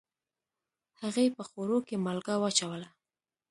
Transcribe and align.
هغې 1.01 1.25
په 1.35 1.43
خوړو 1.49 1.77
کې 1.87 1.95
مالګه 2.05 2.35
واچوله 2.39 2.87